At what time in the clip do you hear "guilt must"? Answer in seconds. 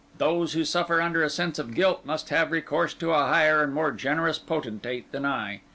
1.75-2.29